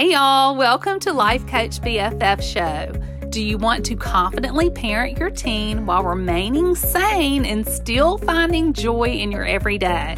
[0.00, 3.28] Hey, y'all, welcome to Life Coach BFF Show.
[3.28, 9.08] Do you want to confidently parent your teen while remaining sane and still finding joy
[9.08, 10.16] in your everyday?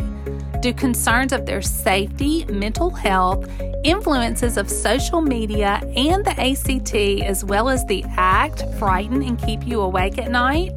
[0.60, 3.50] Do concerns of their safety, mental health,
[3.82, 6.94] influences of social media, and the ACT,
[7.28, 10.70] as well as the ACT, frighten and keep you awake at night?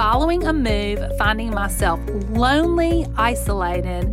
[0.00, 2.00] Following a move, finding myself
[2.30, 4.06] lonely, isolated,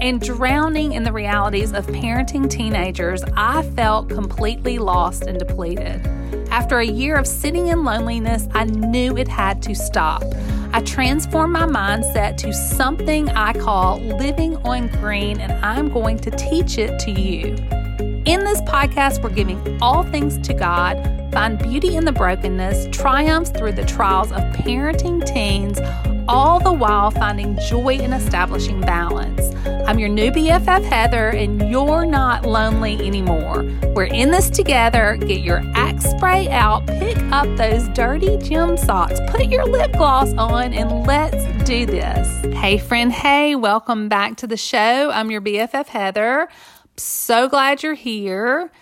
[0.00, 6.06] and drowning in the realities of parenting teenagers, I felt completely lost and depleted.
[6.50, 10.24] After a year of sitting in loneliness, I knew it had to stop.
[10.72, 16.30] I transformed my mindset to something I call living on green, and I'm going to
[16.30, 17.56] teach it to you.
[18.24, 20.96] In this podcast, we're giving all things to God,
[21.32, 25.78] find beauty in the brokenness, triumphs through the trials of parenting teens,
[26.28, 29.54] all the while finding joy in establishing balance.
[29.86, 33.64] I'm your new BFF, Heather, and you're not lonely anymore.
[33.94, 35.16] We're in this together.
[35.20, 40.32] Get your axe spray out, pick up those dirty gym socks, put your lip gloss
[40.34, 42.54] on, and let's do this.
[42.56, 45.10] Hey, friend, hey, welcome back to the show.
[45.10, 46.48] I'm your BFF, Heather.
[46.96, 48.72] So glad you're here.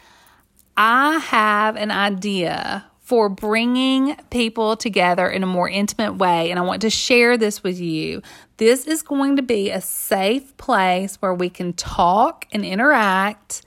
[0.76, 6.50] I have an idea for bringing people together in a more intimate way.
[6.50, 8.22] And I want to share this with you.
[8.56, 13.60] This is going to be a safe place where we can talk and interact.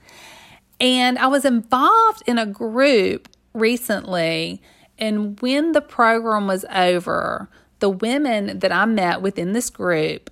[0.81, 4.61] And I was involved in a group recently,
[4.97, 10.31] and when the program was over, the women that I met within this group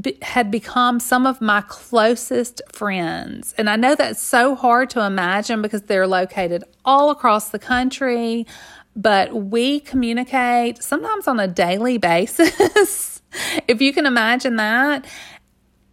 [0.00, 3.54] be, had become some of my closest friends.
[3.56, 8.46] And I know that's so hard to imagine because they're located all across the country,
[8.96, 13.22] but we communicate sometimes on a daily basis,
[13.68, 15.06] if you can imagine that.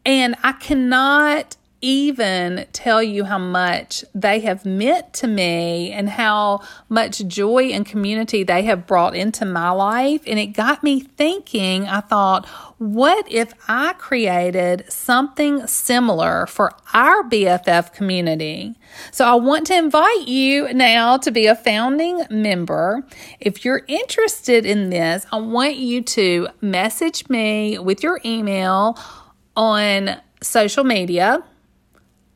[0.05, 6.61] And I cannot even tell you how much they have meant to me and how
[6.89, 10.21] much joy and community they have brought into my life.
[10.27, 12.45] And it got me thinking, I thought,
[12.77, 18.75] what if I created something similar for our BFF community?
[19.11, 23.05] So I want to invite you now to be a founding member.
[23.39, 28.99] If you're interested in this, I want you to message me with your email
[29.55, 31.43] on social media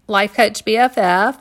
[0.07, 1.39] Life Coach BFF,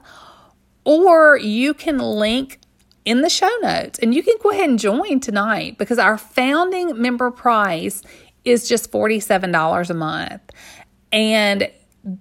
[0.84, 2.60] or you can link
[3.04, 7.00] in the show notes and you can go ahead and join tonight because our founding
[7.00, 8.02] member price
[8.44, 10.42] is just $47 a month.
[11.12, 11.70] And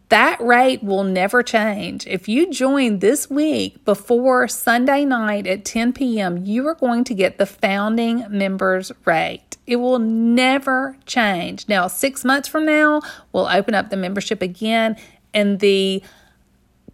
[0.09, 2.07] that rate will never change.
[2.07, 7.13] If you join this week before Sunday night at 10 p.m., you are going to
[7.13, 9.57] get the founding members rate.
[9.67, 11.67] It will never change.
[11.67, 13.01] Now, six months from now,
[13.33, 14.95] we'll open up the membership again,
[15.33, 16.01] and the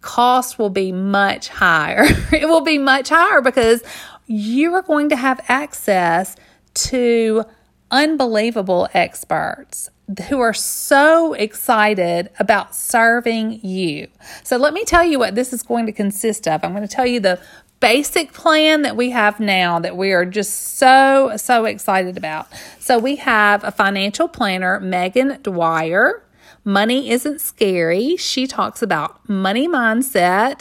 [0.00, 2.04] cost will be much higher.
[2.32, 3.82] it will be much higher because
[4.26, 6.36] you are going to have access
[6.74, 7.44] to
[7.90, 9.90] unbelievable experts
[10.28, 14.08] who are so excited about serving you.
[14.42, 16.64] So, let me tell you what this is going to consist of.
[16.64, 17.40] I'm going to tell you the
[17.80, 22.48] basic plan that we have now that we are just so, so excited about.
[22.78, 26.22] So, we have a financial planner, Megan Dwyer.
[26.64, 28.16] Money Isn't Scary.
[28.16, 30.60] She talks about money mindset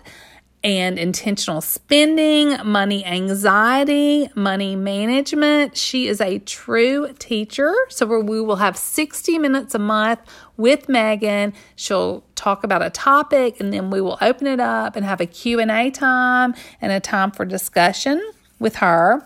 [0.63, 5.77] and intentional spending, money anxiety, money management.
[5.77, 7.73] She is a true teacher.
[7.87, 10.19] So we will have 60 minutes a month
[10.57, 11.53] with Megan.
[11.75, 15.25] She'll talk about a topic and then we will open it up and have a
[15.25, 18.21] Q&A time and a time for discussion
[18.59, 19.25] with her.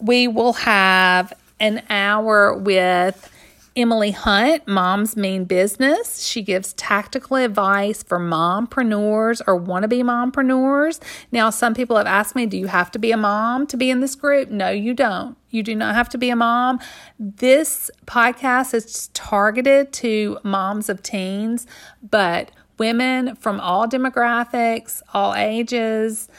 [0.00, 3.32] We will have an hour with
[3.76, 6.26] Emily Hunt, Mom's Mean Business.
[6.26, 10.98] She gives tactical advice for mompreneurs or wannabe mompreneurs.
[11.30, 13.90] Now, some people have asked me, do you have to be a mom to be
[13.90, 14.48] in this group?
[14.48, 15.36] No, you don't.
[15.50, 16.80] You do not have to be a mom.
[17.18, 21.66] This podcast is targeted to moms of teens,
[22.02, 26.30] but women from all demographics, all ages,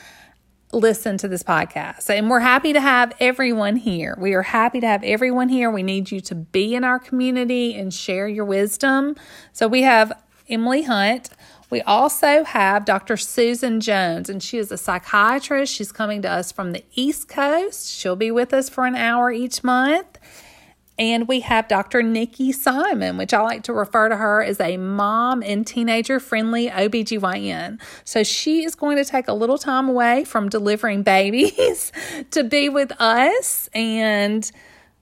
[0.72, 2.10] listen to this podcast.
[2.10, 4.18] And we're happy to have everyone here.
[4.20, 5.72] We are happy to have everyone here.
[5.72, 9.16] We need you to be in our community and share your wisdom.
[9.54, 10.12] So we have
[10.50, 11.30] Emily Hunt.
[11.70, 13.18] We also have Dr.
[13.18, 15.74] Susan Jones, and she is a psychiatrist.
[15.74, 17.92] She's coming to us from the East Coast.
[17.92, 20.18] She'll be with us for an hour each month.
[21.00, 22.02] And we have Dr.
[22.02, 26.70] Nikki Simon, which I like to refer to her as a mom and teenager friendly
[26.70, 27.80] OBGYN.
[28.04, 31.92] So she is going to take a little time away from delivering babies
[32.32, 34.50] to be with us and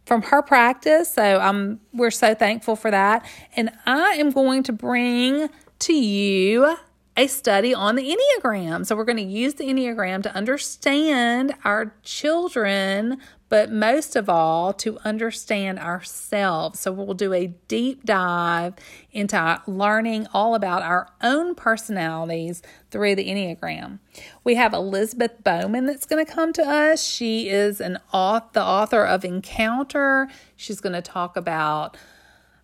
[0.05, 1.13] from her practice.
[1.13, 3.25] So um, we're so thankful for that.
[3.55, 5.49] And I am going to bring
[5.79, 6.75] to you
[7.17, 8.85] a study on the Enneagram.
[8.85, 14.73] So, we're going to use the Enneagram to understand our children, but most of all,
[14.73, 16.79] to understand ourselves.
[16.79, 18.73] So, we'll do a deep dive
[19.11, 23.99] into learning all about our own personalities through the Enneagram.
[24.43, 27.03] We have Elizabeth Bowman that's going to come to us.
[27.03, 30.27] She is an author, the author of Encounter.
[30.55, 31.97] She's going to talk about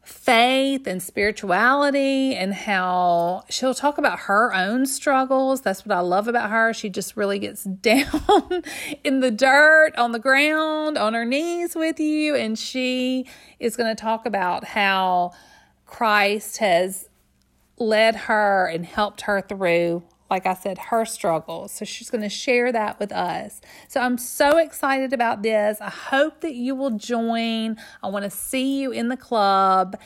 [0.03, 5.61] faith and spirituality and how she'll talk about her own struggles.
[5.61, 6.73] That's what I love about her.
[6.73, 8.63] She just really gets down
[9.03, 12.35] in the dirt, on the ground, on her knees with you.
[12.35, 13.27] And she
[13.59, 15.31] is going to talk about how
[15.85, 17.09] Christ has
[17.77, 21.73] led her and helped her through like I said, her struggles.
[21.73, 23.61] So she's going to share that with us.
[23.89, 25.79] So I'm so excited about this.
[25.81, 27.77] I hope that you will join.
[28.01, 29.99] I want to see you in the club.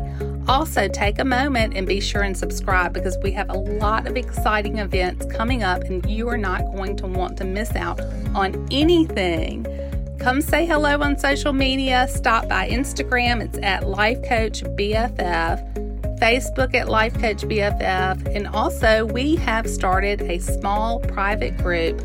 [0.49, 4.17] Also, take a moment and be sure and subscribe because we have a lot of
[4.17, 8.01] exciting events coming up, and you are not going to want to miss out
[8.35, 9.67] on anything.
[10.21, 12.07] Come say hello on social media.
[12.09, 19.05] Stop by Instagram, it's at Life Coach BFF, Facebook at Life Coach BFF, and also
[19.05, 22.01] we have started a small private group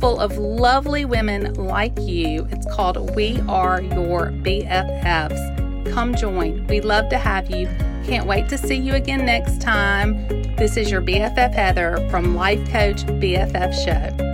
[0.00, 2.46] full of lovely women like you.
[2.50, 5.67] It's called We Are Your BFFs.
[5.92, 6.66] Come join.
[6.66, 7.66] We'd love to have you.
[8.04, 10.26] Can't wait to see you again next time.
[10.56, 14.27] This is your BFF Heather from Life Coach BFF Show.